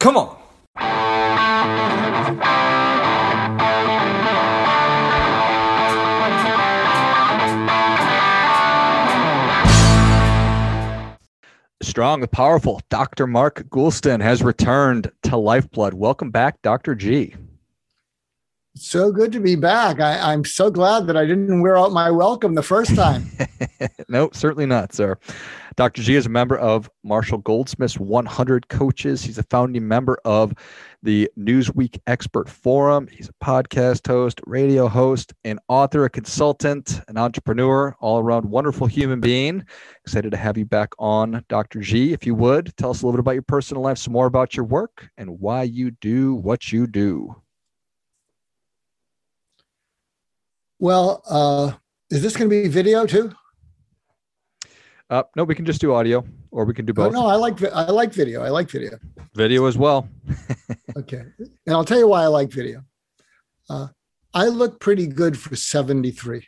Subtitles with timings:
[0.00, 0.36] Come on.
[11.82, 13.26] Strong, powerful Dr.
[13.26, 15.92] Mark Goulston has returned to Lifeblood.
[15.92, 16.94] Welcome back, Dr.
[16.94, 17.34] G.
[18.82, 20.00] So good to be back.
[20.00, 23.30] I, am so glad that I didn't wear out my welcome the first time.
[24.08, 25.18] no, certainly not, sir.
[25.76, 26.00] Dr.
[26.00, 29.22] G is a member of Marshall Goldsmith's 100 Coaches.
[29.22, 30.54] He's a founding member of
[31.02, 33.06] the Newsweek Expert Forum.
[33.12, 38.86] He's a podcast host, radio host, an author, a consultant, an entrepreneur, all around wonderful
[38.86, 39.62] human being.
[40.06, 41.80] Excited to have you back on, Dr.
[41.80, 42.14] G.
[42.14, 44.56] If you would, tell us a little bit about your personal life, some more about
[44.56, 47.36] your work, and why you do what you do.
[50.80, 51.72] Well, uh,
[52.08, 53.32] is this going to be video too?
[55.10, 57.14] Uh, no, we can just do audio, or we can do both.
[57.14, 58.42] Oh, no, I like I like video.
[58.42, 58.98] I like video.
[59.34, 60.08] Video as well.
[60.96, 62.82] okay, and I'll tell you why I like video.
[63.68, 63.88] Uh,
[64.32, 66.46] I look pretty good for seventy three.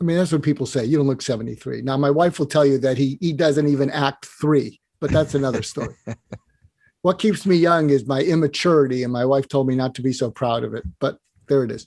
[0.00, 0.84] I mean, that's what people say.
[0.84, 1.82] You don't look seventy three.
[1.82, 5.34] Now, my wife will tell you that he he doesn't even act three, but that's
[5.34, 5.94] another story.
[7.02, 10.12] what keeps me young is my immaturity, and my wife told me not to be
[10.12, 10.82] so proud of it.
[10.98, 11.16] But
[11.50, 11.86] there it is.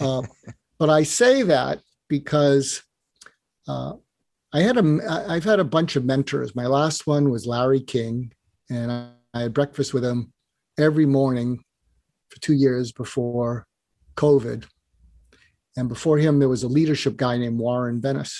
[0.00, 0.22] Uh,
[0.78, 2.82] but I say that because
[3.68, 3.94] uh,
[4.54, 6.56] I had a I've had a bunch of mentors.
[6.56, 8.32] My last one was Larry King,
[8.70, 10.32] and I, I had breakfast with him
[10.78, 11.62] every morning
[12.30, 13.66] for two years before
[14.16, 14.64] COVID.
[15.76, 18.32] And before him, there was a leadership guy named Warren Bennis.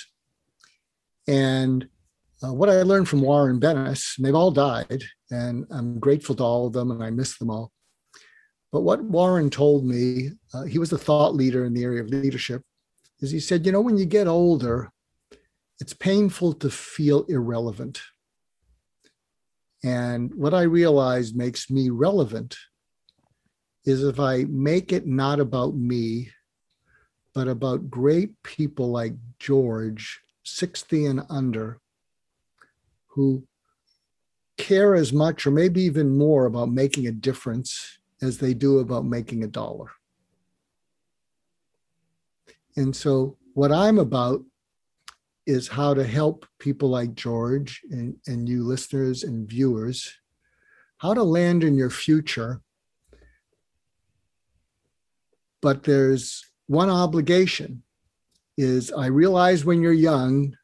[1.29, 1.87] And
[2.43, 6.43] uh, what I learned from Warren Bennis, and they've all died, and I'm grateful to
[6.43, 7.73] all of them, and I miss them all.
[8.77, 12.11] But what Warren told me, uh, he was a thought leader in the area of
[12.11, 12.61] leadership,
[13.21, 14.93] is he said, you know, when you get older,
[15.81, 18.03] it's painful to feel irrelevant.
[19.83, 22.55] And what I realized makes me relevant
[23.87, 26.29] is if I make it not about me,
[27.33, 31.81] but about great people like George, 60 and under,
[33.07, 33.43] who
[34.59, 39.05] care as much or maybe even more about making a difference as they do about
[39.05, 39.91] making a dollar.
[42.77, 44.43] And so, what I'm about
[45.47, 50.13] is how to help people like George and, and you listeners and viewers
[50.99, 52.61] how to land in your future.
[55.61, 57.83] But there's one obligation
[58.57, 60.57] is I realize when you're young,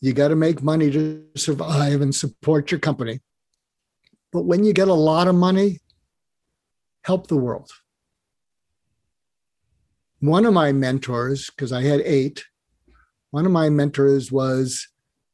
[0.00, 3.20] you got to make money to survive and support your company.
[4.32, 5.80] But when you get a lot of money,
[7.02, 7.70] help the world.
[10.20, 12.44] One of my mentors, because I had eight,
[13.30, 14.88] one of my mentors was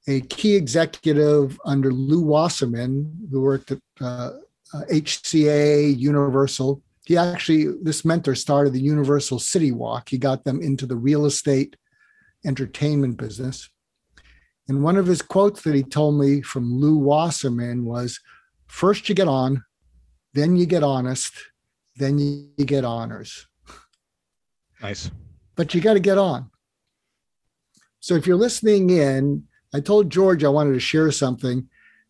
[0.06, 4.30] a key executive under Lew Wasserman, who worked at uh,
[4.72, 6.82] uh, MCA, Universal.
[7.04, 10.08] He actually, this mentor started the Universal City Walk.
[10.08, 11.76] He got them into the real estate
[12.44, 13.68] entertainment business.
[14.68, 18.20] And one of his quotes that he told me from Lew Wasserman was
[18.66, 19.64] first you get on,
[20.34, 21.32] then you get honest,
[21.96, 23.46] then you get honors.
[24.82, 25.10] Nice.
[25.54, 26.50] But you got to get on.
[28.00, 31.68] So if you're listening in, I told George I wanted to share something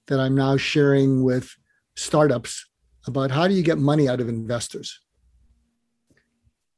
[0.08, 1.54] that I'm now sharing with
[1.94, 2.66] startups
[3.06, 5.00] about how do you get money out of investors.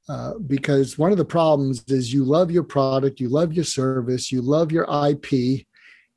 [0.09, 4.33] Uh, because one of the problems is you love your product, you love your service,
[4.33, 5.67] you love your IP,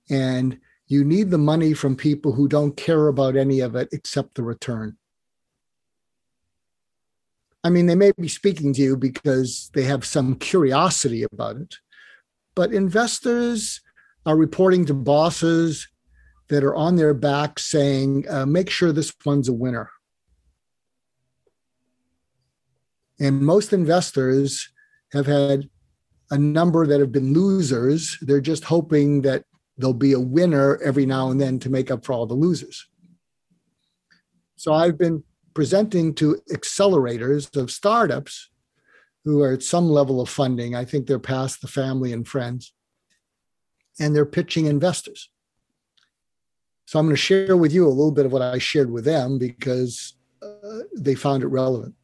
[0.10, 4.36] and you need the money from people who don't care about any of it except
[4.36, 4.98] the return.
[7.64, 11.76] I mean, they may be speaking to you because they have some curiosity about it,
[12.56, 13.82] but investors
[14.26, 15.88] are reporting to bosses
[16.50, 19.90] that are on their back saying, uh, make sure this one's a winner.
[23.20, 24.70] And most investors
[25.14, 25.70] have had
[26.32, 28.18] a number that have been losers.
[28.22, 29.44] They're just hoping that
[29.78, 32.88] there'll be a winner every now and then to make up for all the losers.
[34.56, 38.50] So I've been presenting to accelerators of startups
[39.24, 40.76] who are at some level of funding.
[40.76, 42.74] I think they're past the family and friends,
[44.00, 45.30] and they're pitching investors.
[46.86, 49.06] So I'm going to share with you a little bit of what I shared with
[49.06, 51.96] them because uh, they found it relevant.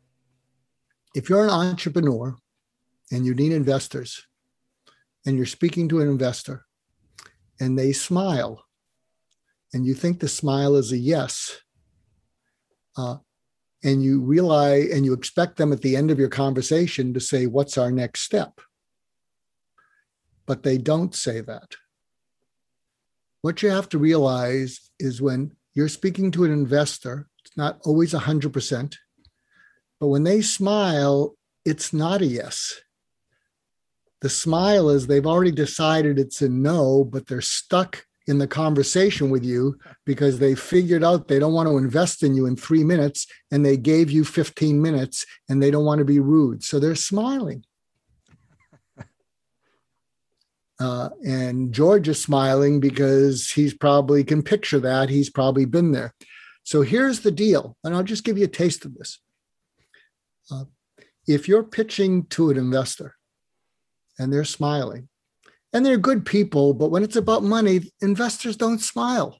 [1.16, 2.38] If you're an entrepreneur
[3.12, 4.28] and you need investors,
[5.26, 6.66] and you're speaking to an investor,
[7.60, 8.64] and they smile,
[9.74, 11.58] and you think the smile is a yes,
[12.98, 13.18] uh,
[13.84, 17.46] and you realize and you expect them at the end of your conversation to say,
[17.46, 18.60] What's our next step?
[20.46, 21.76] But they don't say that.
[23.42, 27.28] What you have to realize is when you're speaking to an investor.
[27.46, 28.96] It's not always 100%.
[30.00, 31.36] But when they smile,
[31.66, 32.82] it's not a yes.
[34.22, 39.30] The smile is they've already decided it's a no, but they're stuck in the conversation
[39.30, 42.84] with you because they figured out they don't want to invest in you in three
[42.84, 46.64] minutes and they gave you 15 minutes and they don't want to be rude.
[46.64, 47.64] So they're smiling.
[50.80, 55.10] Uh, and George is smiling because he's probably can picture that.
[55.10, 56.14] He's probably been there.
[56.62, 59.18] So here's the deal, and I'll just give you a taste of this.
[60.52, 60.66] Uh,
[61.26, 63.16] if you're pitching to an investor
[64.20, 65.10] and they're smiling,
[65.78, 69.40] and they're good people, but when it's about money, investors don't smile.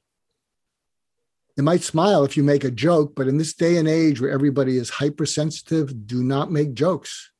[1.56, 4.30] They might smile if you make a joke, but in this day and age where
[4.30, 7.32] everybody is hypersensitive, do not make jokes.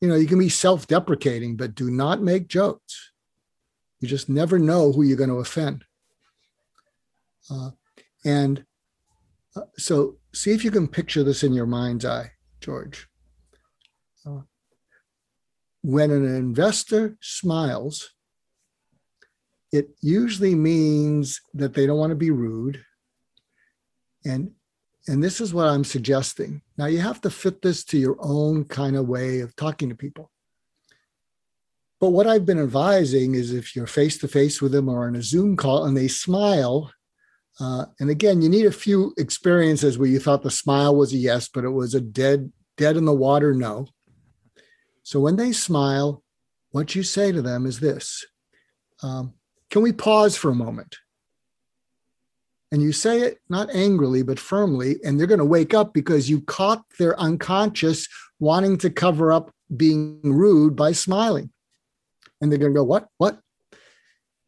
[0.00, 3.12] You know, you can be self deprecating, but do not make jokes.
[4.00, 5.84] You just never know who you're going to offend.
[7.48, 7.70] Uh,
[8.24, 8.64] and
[9.54, 13.06] uh, so, see if you can picture this in your mind's eye, George.
[14.26, 14.40] Uh,
[15.82, 18.15] when an investor smiles,
[19.72, 22.84] it usually means that they don't want to be rude.
[24.24, 24.52] And
[25.08, 26.62] and this is what I'm suggesting.
[26.76, 29.94] Now you have to fit this to your own kind of way of talking to
[29.94, 30.32] people.
[32.00, 35.16] But what I've been advising is if you're face to face with them or on
[35.16, 36.92] a Zoom call and they smile,
[37.58, 41.16] uh, and again, you need a few experiences where you thought the smile was a
[41.16, 43.86] yes, but it was a dead, dead in the water no.
[45.04, 46.22] So when they smile,
[46.72, 48.26] what you say to them is this
[49.02, 49.34] um,
[49.70, 50.96] Can we pause for a moment?
[52.72, 56.28] And you say it not angrily, but firmly, and they're going to wake up because
[56.28, 58.08] you caught their unconscious
[58.40, 61.50] wanting to cover up being rude by smiling.
[62.40, 63.08] And they're going to go, What?
[63.18, 63.40] What?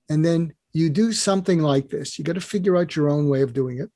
[0.09, 2.19] And then you do something like this.
[2.19, 3.91] You got to figure out your own way of doing it.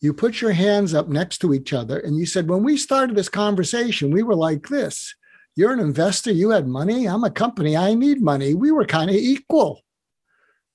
[0.00, 3.16] You put your hands up next to each other and you said, When we started
[3.16, 5.14] this conversation, we were like this.
[5.56, 6.32] You're an investor.
[6.32, 7.06] You had money.
[7.06, 7.76] I'm a company.
[7.76, 8.54] I need money.
[8.54, 9.82] We were kind of equal.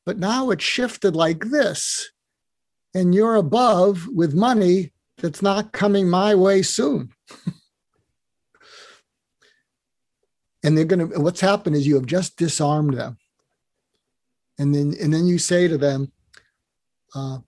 [0.06, 2.12] But now it's shifted like this.
[2.94, 7.10] And you're above with money that's not coming my way soon.
[10.64, 13.18] and they're going to, what's happened is you have just disarmed them.
[14.60, 16.12] And then, and then you say to them,
[17.16, 17.40] uh,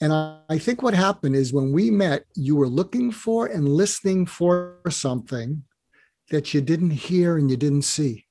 [0.00, 3.68] and I, I think what happened is when we met, you were looking for and
[3.68, 5.62] listening for something
[6.30, 8.26] that you didn't hear and you didn't see.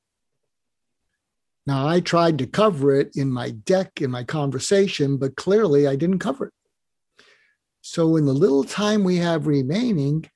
[1.68, 5.96] Now, I tried to cover it in my deck, in my conversation, but clearly I
[5.96, 6.54] didn't cover it.
[7.82, 10.30] So, in the little time we have remaining,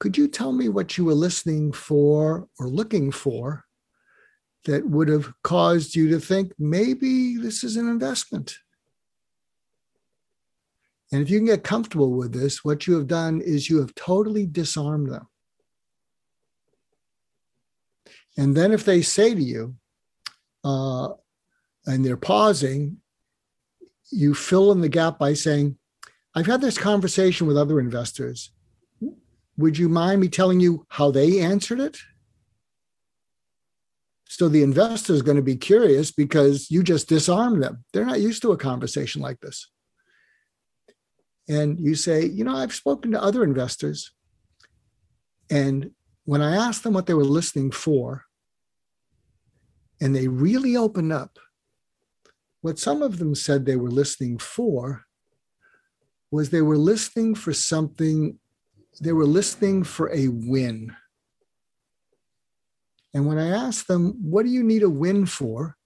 [0.00, 3.64] could you tell me what you were listening for or looking for
[4.64, 8.56] that would have caused you to think maybe this is an investment?
[11.12, 13.94] And if you can get comfortable with this, what you have done is you have
[13.94, 15.28] totally disarmed them.
[18.36, 19.76] And then if they say to you,
[20.64, 21.08] uh,
[21.86, 22.98] and they're pausing,
[24.10, 25.76] you fill in the gap by saying,
[26.34, 28.50] I've had this conversation with other investors.
[29.58, 31.98] Would you mind me telling you how they answered it?
[34.28, 37.84] So the investor is going to be curious because you just disarmed them.
[37.92, 39.68] They're not used to a conversation like this.
[41.48, 44.12] And you say, you know, I've spoken to other investors,
[45.50, 45.90] and
[46.24, 48.24] when I asked them what they were listening for,
[50.02, 51.38] and they really opened up,
[52.60, 55.04] what some of them said they were listening for
[56.30, 58.38] was they were listening for something,
[59.00, 60.94] they were listening for a win.
[63.14, 65.76] And when I asked them, what do you need a win for?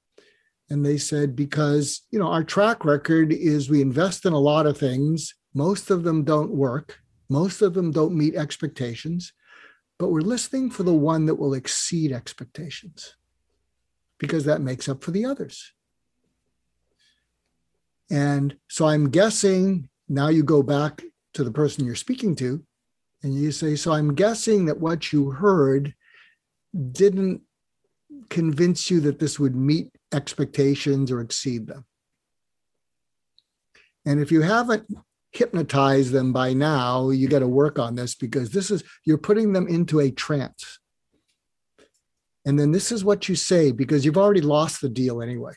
[0.70, 4.66] And they said, because, you know, our track record is we invest in a lot
[4.66, 5.34] of things.
[5.54, 6.98] Most of them don't work.
[7.28, 9.32] Most of them don't meet expectations
[9.98, 13.16] but we're listening for the one that will exceed expectations
[14.18, 15.72] because that makes up for the others.
[18.10, 21.02] And so I'm guessing now you go back
[21.34, 22.62] to the person you're speaking to
[23.22, 25.94] and you say, So I'm guessing that what you heard
[26.92, 27.42] didn't
[28.28, 31.84] convince you that this would meet expectations or exceed them.
[34.04, 34.86] And if you haven't
[35.32, 39.52] hypnotized them by now, you got to work on this because this is, you're putting
[39.52, 40.78] them into a trance.
[42.46, 45.52] And then this is what you say because you've already lost the deal anyway.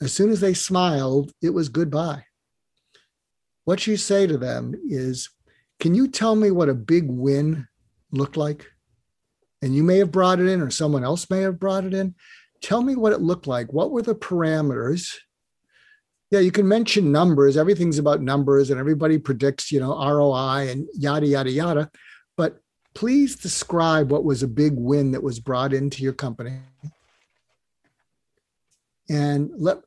[0.00, 2.24] As soon as they smiled, it was goodbye.
[3.64, 5.30] What you say to them is,
[5.78, 7.68] Can you tell me what a big win
[8.10, 8.66] looked like?
[9.60, 12.16] And you may have brought it in, or someone else may have brought it in.
[12.62, 13.72] Tell me what it looked like.
[13.72, 15.14] What were the parameters?
[16.32, 17.58] yeah, you can mention numbers.
[17.58, 21.90] Everything's about numbers, and everybody predicts, you know, ROI and yada yada yada.
[22.38, 22.58] But
[22.94, 26.60] please describe what was a big win that was brought into your company,
[29.08, 29.78] and let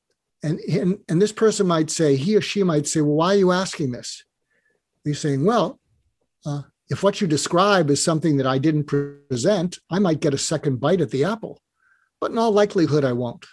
[0.44, 3.38] and and and this person might say, he or she might say, well, why are
[3.38, 4.24] you asking this?
[5.04, 5.80] You're saying, well,
[6.46, 10.38] uh, if what you describe is something that I didn't present, I might get a
[10.38, 11.62] second bite at the apple,
[12.20, 13.46] but in all likelihood, I won't.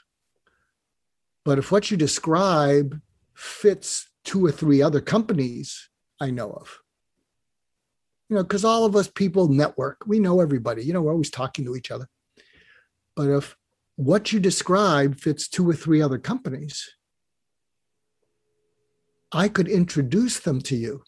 [1.44, 3.00] But if what you describe
[3.34, 5.88] fits two or three other companies
[6.20, 6.81] I know of,
[8.32, 11.28] you know, because all of us people network, we know everybody, you know, we're always
[11.28, 12.08] talking to each other.
[13.14, 13.54] But if
[13.96, 16.88] what you describe fits two or three other companies,
[19.32, 21.02] I could introduce them to you.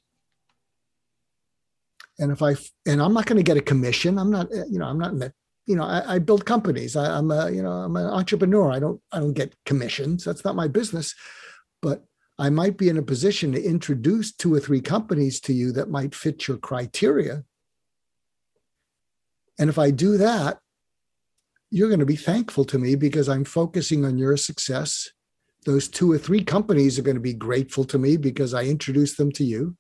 [2.19, 4.85] And if I, and I'm not going to get a commission, I'm not, you know,
[4.85, 5.33] I'm not in the
[5.65, 6.95] you know, I, I build companies.
[6.95, 8.71] I, am a, you know, I'm an entrepreneur.
[8.71, 10.23] I don't, I don't get commissions.
[10.23, 11.15] That's not my business.
[11.81, 12.05] But
[12.39, 15.91] I might be in a position to introduce two or three companies to you that
[15.91, 17.45] might fit your criteria.
[19.59, 20.59] And if I do that,
[21.71, 25.11] you're going to be thankful to me because I'm focusing on your success.
[25.65, 29.17] Those two or three companies are going to be grateful to me because I introduced
[29.17, 29.77] them to you.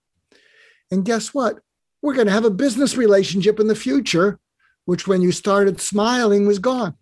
[0.90, 1.58] And guess what?
[2.02, 4.38] We're going to have a business relationship in the future
[4.84, 6.94] which when you started smiling was gone.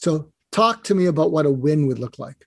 [0.00, 2.46] So, talk to me about what a win would look like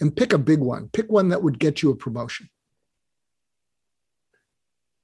[0.00, 0.88] and pick a big one.
[0.88, 2.48] Pick one that would get you a promotion.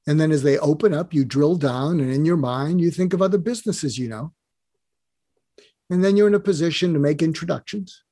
[0.06, 3.12] And then as they open up, you drill down, and in your mind, you think
[3.12, 4.32] of other businesses you know.
[5.90, 8.02] And then you're in a position to make introductions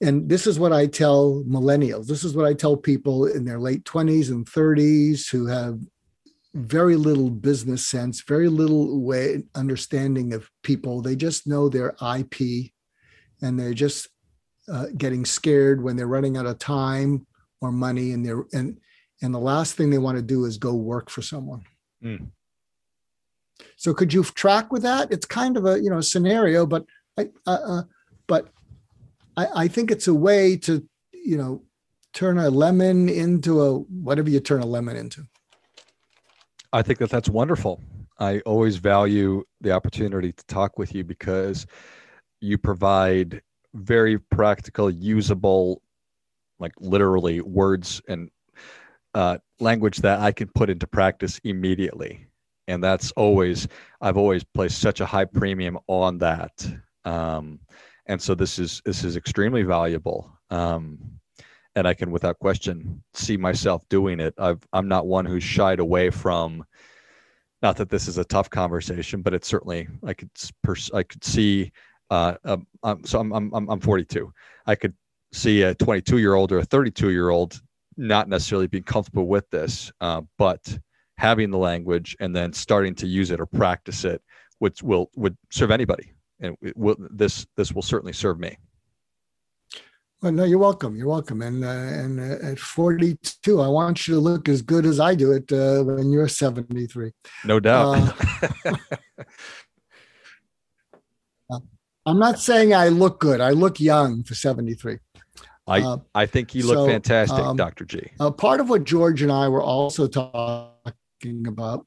[0.00, 2.06] and this is what I tell millennials.
[2.06, 5.78] This is what I tell people in their late 20s and 30s who have
[6.54, 11.00] very little business sense, very little way understanding of people.
[11.00, 12.72] They just know their IP
[13.40, 14.08] and they're just
[14.70, 17.26] uh, getting scared when they're running out of time
[17.60, 18.78] or money and they're and
[19.22, 21.62] and the last thing they want to do is go work for someone.
[22.02, 22.28] Mm.
[23.76, 25.12] So could you track with that?
[25.12, 26.84] It's kind of a you know scenario, but
[27.18, 27.82] I, uh, uh,
[28.26, 28.48] but
[29.36, 31.62] I, I think it's a way to, you know,
[32.12, 35.22] turn a lemon into a whatever you turn a lemon into.
[36.72, 37.82] I think that that's wonderful.
[38.18, 41.66] I always value the opportunity to talk with you because
[42.40, 43.42] you provide
[43.74, 45.82] very practical, usable,
[46.58, 48.30] like literally words and
[49.14, 52.26] uh, language that I can put into practice immediately.
[52.68, 53.66] And that's always,
[54.00, 56.52] I've always placed such a high premium on that.
[57.04, 57.60] Um,
[58.06, 60.98] and so this is this is extremely valuable um,
[61.76, 64.34] and i can without question see myself doing it.
[64.38, 66.64] I've, i'm not one who's shied away from
[67.62, 70.30] not that this is a tough conversation but it's certainly i could
[70.62, 71.72] pers- i could see
[72.10, 74.32] uh, um, so I'm, I'm i'm 42
[74.66, 74.94] i could
[75.32, 77.60] see a 22 year old or a 32 year old
[77.96, 80.78] not necessarily being comfortable with this uh, but
[81.18, 84.22] having the language and then starting to use it or practice it
[84.60, 86.12] which will would serve anybody.
[86.38, 88.56] And will, this this will certainly serve me.
[90.22, 90.96] Well, no, you're welcome.
[90.96, 91.40] You're welcome.
[91.40, 95.14] And uh, and uh, at 42, I want you to look as good as I
[95.14, 97.12] do it uh, when you're 73.
[97.46, 98.14] No doubt.
[98.64, 98.76] Uh,
[102.06, 103.40] I'm not saying I look good.
[103.40, 104.98] I look young for 73.
[105.66, 107.84] I, uh, I think you look so, fantastic, um, Dr.
[107.84, 108.10] G.
[108.18, 111.86] Uh, part of what George and I were also talking about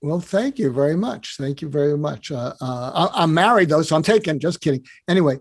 [0.00, 1.38] well, thank you very much.
[1.38, 2.30] Thank you very much.
[2.30, 4.38] Uh, uh, I, am married though, so I'm taking.
[4.38, 4.84] Just kidding.
[5.08, 5.38] Anyway,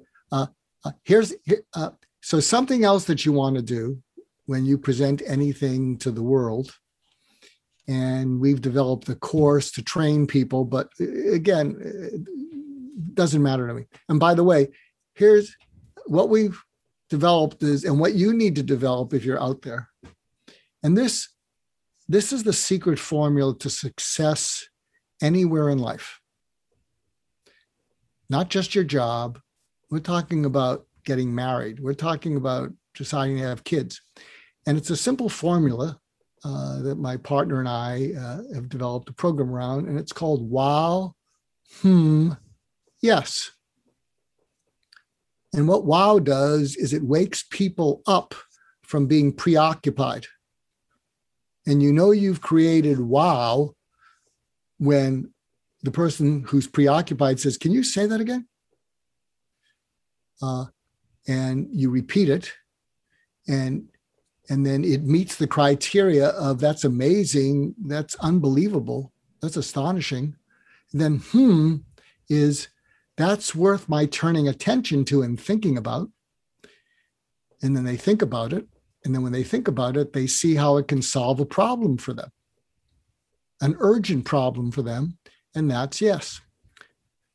[0.83, 1.33] uh, uh here's
[1.73, 1.89] uh,
[2.21, 4.01] so something else that you want to do
[4.45, 6.75] when you present anything to the world.
[7.87, 13.73] And we've developed a course to train people, but uh, again, it doesn't matter to
[13.73, 13.85] me.
[14.07, 14.69] And by the way,
[15.15, 15.55] here's
[16.05, 16.61] what we've
[17.09, 19.89] developed is, and what you need to develop if you're out there.
[20.81, 21.29] And this
[22.09, 24.67] this is the secret formula to success
[25.21, 26.19] anywhere in life.
[28.29, 29.39] Not just your job.
[29.93, 31.79] We're talking about getting married.
[31.79, 34.01] We're talking about deciding to have kids.
[34.65, 35.99] And it's a simple formula
[36.43, 40.49] uh, that my partner and I uh, have developed a program around, and it's called
[40.49, 41.13] Wow,
[41.81, 42.31] Hmm,
[43.03, 43.51] Yes.
[45.53, 48.33] And what WOW does is it wakes people up
[48.81, 50.25] from being preoccupied
[51.67, 53.75] and you know you've created wow
[54.79, 55.31] when
[55.83, 58.47] the person who's preoccupied says, Can you say that again?
[60.43, 60.65] Uh,
[61.27, 62.51] and you repeat it,
[63.47, 63.87] and
[64.49, 70.35] and then it meets the criteria of that's amazing, that's unbelievable, that's astonishing.
[70.91, 71.75] then hmm
[72.29, 72.67] is
[73.15, 76.09] that's worth my turning attention to and thinking about.
[77.61, 78.67] And then they think about it.
[79.05, 81.97] And then when they think about it, they see how it can solve a problem
[81.97, 82.31] for them,
[83.61, 85.17] an urgent problem for them.
[85.55, 86.41] And that's yes.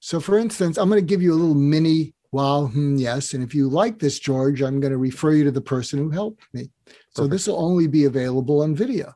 [0.01, 3.35] So, for instance, I'm going to give you a little mini wow, hmm, yes.
[3.35, 6.11] And if you like this, George, I'm going to refer you to the person who
[6.11, 6.71] helped me.
[7.15, 9.15] So, this will only be available on video.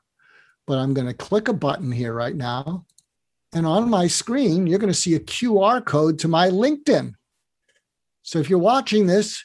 [0.66, 2.86] But I'm going to click a button here right now
[3.52, 7.14] and on my screen, you're going to see a QR code to my LinkedIn.
[8.22, 9.44] So if you're watching this,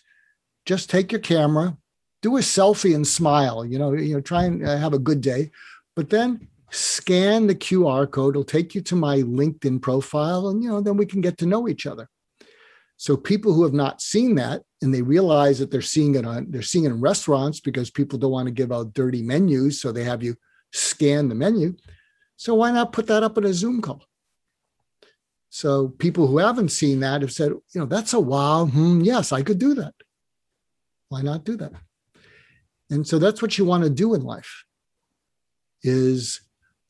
[0.66, 1.78] just take your camera,
[2.22, 3.66] do a selfie and smile.
[3.66, 5.52] You know, you know, try and uh, have a good day,
[5.96, 8.34] but then scan the QR code.
[8.34, 11.46] It'll take you to my LinkedIn profile, and you know, then we can get to
[11.46, 12.10] know each other.
[12.98, 16.48] So people who have not seen that and they realize that they're seeing it on
[16.50, 19.92] they're seeing it in restaurants because people don't want to give out dirty menus, so
[19.92, 20.36] they have you
[20.74, 21.76] scan the menu.
[22.36, 24.04] So why not put that up in a Zoom call?
[25.50, 28.66] So people who haven't seen that have said, you know, that's a wow.
[28.66, 29.94] Hmm, yes, I could do that.
[31.10, 31.72] Why not do that?
[32.90, 34.66] And so that's what you want to do in life.
[35.84, 36.42] Is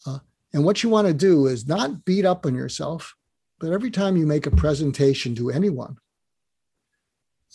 [0.06, 0.20] uh,
[0.54, 3.16] and what you want to do is not beat up on yourself,
[3.60, 5.98] but every time you make a presentation to anyone,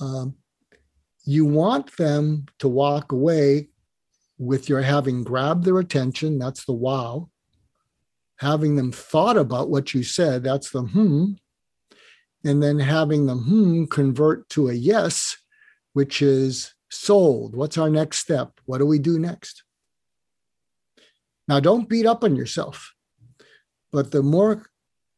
[0.00, 0.36] um,
[1.24, 3.68] you want them to walk away
[4.38, 6.38] with your having grabbed their attention.
[6.38, 7.28] That's the wow
[8.42, 11.26] having them thought about what you said, that's the hmm,
[12.44, 15.36] and then having them hmm convert to a yes,
[15.92, 17.54] which is sold.
[17.54, 18.58] What's our next step?
[18.64, 19.62] What do we do next?
[21.46, 22.92] Now, don't beat up on yourself,
[23.92, 24.66] but the more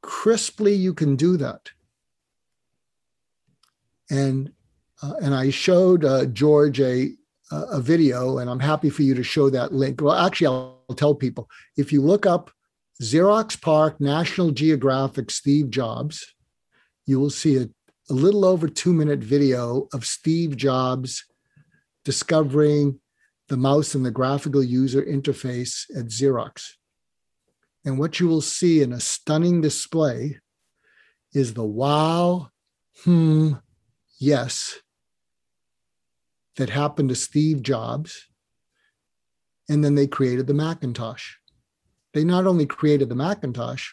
[0.05, 1.71] crisply you can do that,
[4.11, 4.53] and
[5.03, 7.13] uh, and I showed uh, George a
[7.51, 10.01] a video, and I'm happy for you to show that link.
[10.01, 12.51] Well, actually, I'll tell people if you look up
[13.03, 16.35] Xerox PARC National Geographic, Steve Jobs,
[17.07, 17.69] you will see a,
[18.11, 21.25] a little over two minute video of Steve Jobs
[22.05, 23.01] discovering
[23.49, 26.73] the mouse and the graphical user interface at Xerox.
[27.85, 30.41] And what you will see in a stunning display
[31.33, 32.51] is the wow,
[33.05, 33.53] hmm,
[34.19, 34.79] yes
[36.57, 38.29] that happened to Steve Jobs.
[39.69, 41.35] And then they created the Macintosh
[42.15, 43.91] they not only created the Macintosh,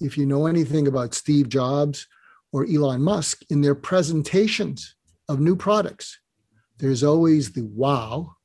[0.00, 2.06] if you know anything about Steve Jobs
[2.52, 4.94] or Elon Musk, in their presentations
[5.28, 6.20] of new products,
[6.78, 8.36] there's always the wow,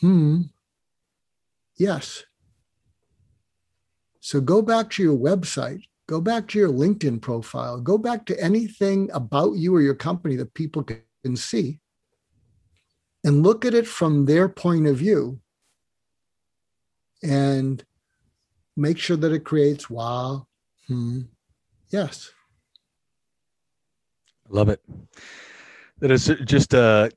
[0.00, 0.42] hmm,
[1.76, 2.24] yes.
[4.24, 8.40] So go back to your website, go back to your LinkedIn profile, go back to
[8.42, 11.78] anything about you or your company that people can see
[13.22, 15.40] and look at it from their point of view
[17.22, 17.84] and
[18.78, 20.46] make sure that it creates wow,
[20.88, 21.20] hmm,
[21.90, 22.32] yes.
[24.48, 24.80] Love it.
[25.98, 27.10] That is just uh,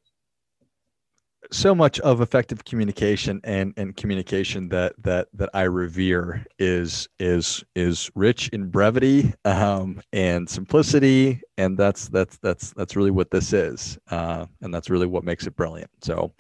[1.52, 7.64] so much of effective communication and, and communication that that that I revere is is
[7.76, 13.54] is rich in brevity um, and simplicity, and that's that's that's that's really what this
[13.54, 15.90] is, uh, and that's really what makes it brilliant.
[16.02, 16.34] So,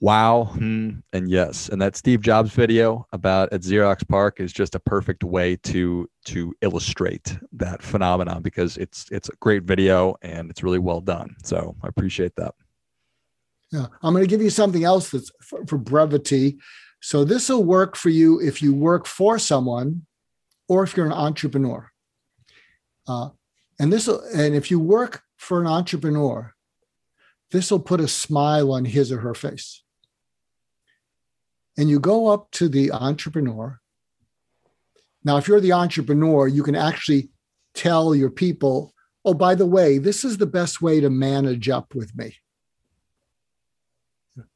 [0.00, 1.68] wow, hmm, and yes.
[1.68, 6.08] And that Steve Jobs video about at Xerox PARC is just a perfect way to
[6.26, 11.36] to illustrate that phenomenon because it's it's a great video and it's really well done.
[11.42, 12.54] So I appreciate that.
[13.76, 16.58] I'm going to give you something else that's for, for brevity.
[17.00, 20.06] So this will work for you if you work for someone,
[20.68, 21.90] or if you're an entrepreneur.
[23.06, 23.30] Uh,
[23.78, 26.54] and this will, and if you work for an entrepreneur,
[27.50, 29.84] this will put a smile on his or her face
[31.76, 33.80] and you go up to the entrepreneur.
[35.24, 37.30] Now, if you're the entrepreneur, you can actually
[37.74, 41.94] tell your people, oh, by the way, this is the best way to manage up
[41.94, 42.36] with me.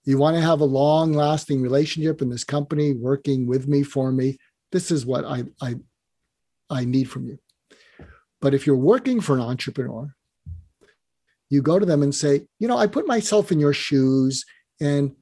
[0.05, 4.13] You want to have a long lasting relationship in this company working with me for
[4.13, 4.39] me.
[4.73, 5.77] This is what I, I,
[6.69, 7.39] I need from you.
[8.41, 10.15] But if you're working for an entrepreneur,
[11.49, 14.45] you go to them and say, you know, I put myself in your shoes
[14.81, 15.15] and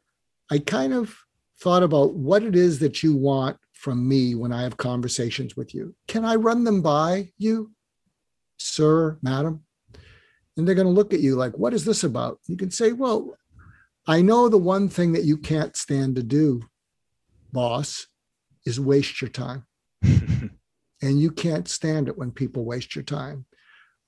[0.51, 1.17] I kind of
[1.61, 5.75] thought about what it is that you want from me when I have conversations with
[5.75, 5.95] you.
[6.07, 7.73] Can I run them by you,
[8.59, 9.65] sir, madam?
[10.57, 12.41] And they're going to look at you like, what is this about?
[12.47, 13.37] You can say, well,
[14.09, 16.63] I know the one thing that you can't stand to do,
[17.53, 18.07] boss,
[18.65, 19.67] is waste your time.
[20.03, 20.51] and
[21.03, 23.45] you can't stand it when people waste your time.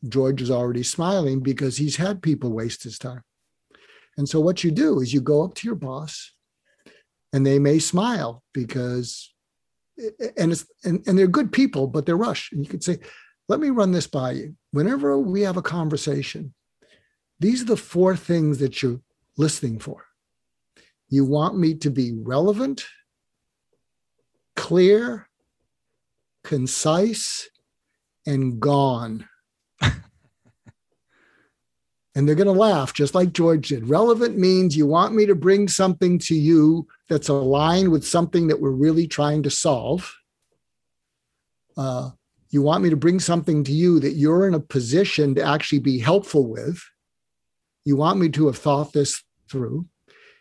[0.08, 3.22] George is already smiling because he's had people waste his time.
[4.16, 6.32] And so what you do is you go up to your boss
[7.34, 9.34] and they may smile because
[10.38, 12.54] and it's and, and they're good people, but they're rushed.
[12.54, 13.00] And you could say,
[13.50, 14.56] let me run this by you.
[14.70, 16.54] Whenever we have a conversation,
[17.38, 19.00] these are the four things that you're
[19.40, 20.04] listening for.
[21.08, 22.84] You want me to be relevant,
[24.54, 25.28] clear,
[26.44, 27.48] concise,
[28.26, 29.28] and gone.
[29.82, 29.92] and
[32.14, 33.88] they're going to laugh just like George did.
[33.88, 38.60] Relevant means you want me to bring something to you that's aligned with something that
[38.60, 40.14] we're really trying to solve.
[41.76, 42.10] Uh,
[42.50, 45.78] you want me to bring something to you that you're in a position to actually
[45.78, 46.80] be helpful with.
[47.84, 49.86] You want me to have thought this through.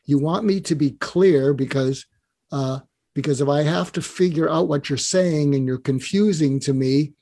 [0.05, 2.05] You want me to be clear because
[2.51, 2.79] uh,
[3.13, 7.13] because if I have to figure out what you're saying and you're confusing to me,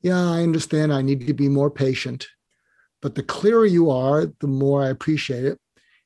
[0.00, 0.92] yeah, I understand.
[0.92, 2.26] I need to be more patient.
[3.00, 5.58] But the clearer you are, the more I appreciate it.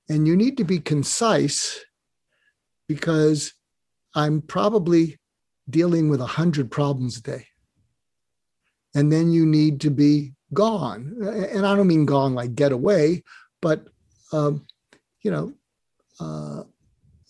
[0.09, 1.85] And you need to be concise
[2.89, 3.55] because
[4.15, 5.19] I'm probably
[5.69, 7.47] dealing with a hundred problems a day
[8.95, 11.17] and then you need to be gone.
[11.53, 13.23] And I don't mean gone like get away,
[13.63, 13.87] but
[14.33, 14.67] um,
[15.23, 15.53] you know,
[16.19, 16.63] uh,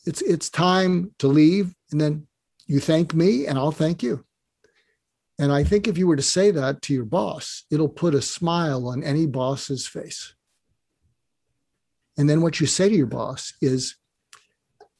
[0.07, 2.27] it's it's time to leave, and then
[2.67, 4.25] you thank me, and I'll thank you.
[5.39, 8.23] And I think if you were to say that to your boss, it'll put a
[8.23, 10.35] smile on any boss's face.
[12.19, 13.97] And then what you say to your boss is,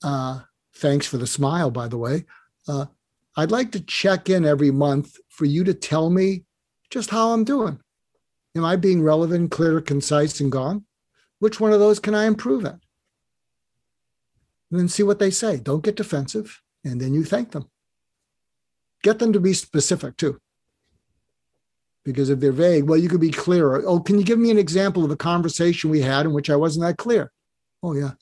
[0.03, 0.41] uh,
[0.75, 2.25] "Thanks for the smile, by the way.
[2.67, 2.87] Uh,
[3.37, 6.45] I'd like to check in every month for you to tell me
[6.91, 7.79] just how I'm doing.
[8.57, 10.85] Am I being relevant, clear, concise, and gone?
[11.41, 12.79] Which one of those can I improve at?
[14.71, 15.59] And then see what they say.
[15.59, 16.63] Don't get defensive.
[16.85, 17.69] And then you thank them.
[19.03, 20.41] Get them to be specific too.
[22.05, 23.83] Because if they're vague, well, you could be clearer.
[23.85, 26.57] Oh, can you give me an example of a conversation we had in which I
[26.57, 27.33] wasn't that clear?
[27.83, 28.13] Oh, yeah.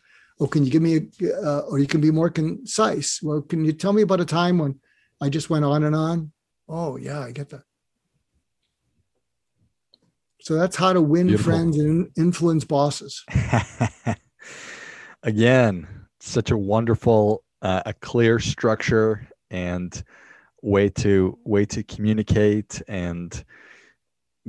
[0.41, 1.09] Oh, can you give me,
[1.45, 3.21] uh, or you can be more concise?
[3.23, 4.81] Well, can you tell me about a time when
[5.21, 6.33] I just went on and on?
[6.69, 7.63] Oh, yeah, I get that.
[10.41, 11.53] So that's how to win Beautiful.
[11.53, 13.25] friends and influence bosses.
[15.23, 15.87] Again,
[16.21, 20.03] such a wonderful, uh, a clear structure and
[20.63, 23.45] way to way to communicate and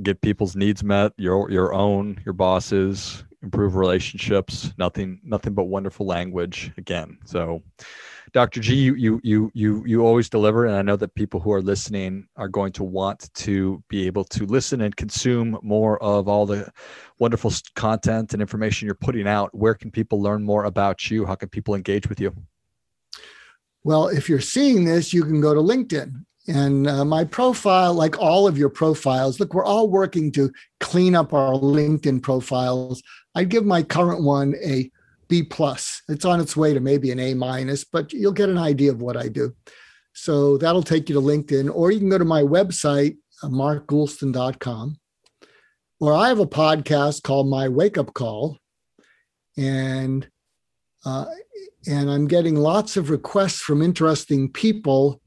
[0.02, 1.12] get people's needs met.
[1.16, 4.72] Your your own, your bosses, improve relationships.
[4.78, 6.72] Nothing nothing but wonderful language.
[6.78, 7.62] Again, so
[8.32, 8.60] Dr.
[8.60, 11.62] G, you you you you you always deliver, and I know that people who are
[11.62, 16.46] listening are going to want to be able to listen and consume more of all
[16.46, 16.70] the
[17.18, 19.54] wonderful content and information you're putting out.
[19.54, 21.26] Where can people learn more about you?
[21.26, 22.34] How can people engage with you?
[23.82, 26.24] Well, if you're seeing this, you can go to LinkedIn.
[26.48, 31.14] And uh, my profile, like all of your profiles, look, we're all working to clean
[31.14, 33.02] up our LinkedIn profiles.
[33.34, 34.90] I'd give my current one a
[35.30, 36.02] B plus.
[36.08, 39.00] It's on its way to maybe an A minus, but you'll get an idea of
[39.00, 39.54] what I do.
[40.12, 44.98] So that'll take you to LinkedIn, or you can go to my website, uh, markgoulston.com,
[46.00, 48.58] or I have a podcast called My Wake Up Call,
[49.56, 50.28] and
[51.06, 51.26] uh,
[51.86, 55.22] and I'm getting lots of requests from interesting people.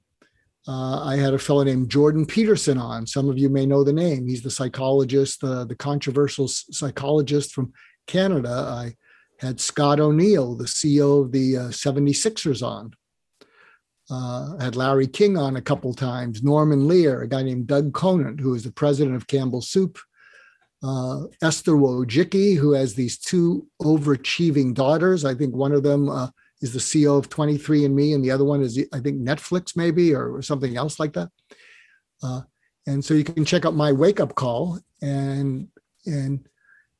[0.67, 3.07] Uh, I had a fellow named Jordan Peterson on.
[3.07, 4.27] Some of you may know the name.
[4.27, 7.73] He's the psychologist, the controversial psychologist from
[8.05, 8.49] Canada.
[8.49, 8.95] I
[9.43, 12.93] had Scott O'Neil, the CEO of the uh, 76ers, on.
[14.09, 18.39] Uh, had Larry King on a couple times, Norman Lear, a guy named Doug Conant,
[18.39, 19.97] who is the president of Campbell Soup,
[20.83, 25.23] uh, Esther Wojcicki, who has these two overachieving daughters.
[25.23, 26.27] I think one of them uh,
[26.61, 30.35] is the CEO of 23andMe, and the other one is, I think, Netflix, maybe, or,
[30.35, 31.29] or something else like that.
[32.21, 32.41] Uh,
[32.87, 35.67] and so you can check out my wake up call and
[36.05, 36.47] and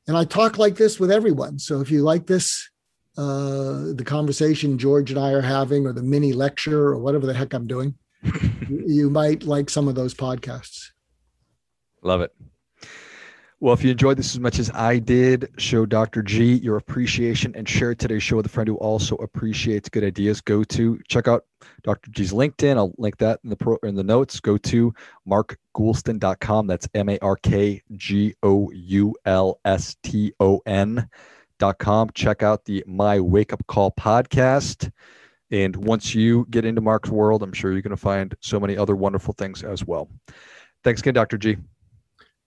[0.06, 1.58] and I talk like this with everyone.
[1.58, 2.68] So if you like this,
[3.16, 7.34] uh, the conversation George and I are having, or the mini lecture, or whatever the
[7.34, 7.94] heck I'm doing,
[8.68, 10.90] you might like some of those podcasts.
[12.02, 12.32] Love it.
[13.60, 16.22] Well, if you enjoyed this as much as I did, show Dr.
[16.22, 20.42] G your appreciation and share today's show with a friend who also appreciates good ideas.
[20.42, 21.46] Go to check out
[21.84, 22.10] Dr.
[22.10, 22.76] G's LinkedIn.
[22.76, 24.40] I'll link that in the pro, in the notes.
[24.40, 24.92] Go to
[25.28, 26.66] markgoulston.com.
[26.66, 32.10] That's M A R K G O U L S T O N.com.
[32.14, 34.90] Check out the My Wake Up Call podcast.
[35.50, 38.76] And once you get into Mark's world, I'm sure you're going to find so many
[38.76, 40.08] other wonderful things as well.
[40.82, 41.38] Thanks again, Dr.
[41.38, 41.56] G.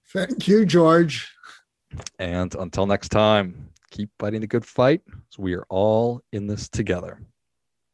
[0.08, 1.32] Thank you, George.
[2.19, 5.02] And until next time, keep fighting the good fight.
[5.30, 7.21] So we are all in this together.